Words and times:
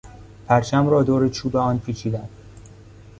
پرچم 0.47 0.87
را 0.87 1.03
دور 1.03 1.29
چوب 1.29 1.55
آن 1.55 1.79
پیچیدم. 1.79 2.29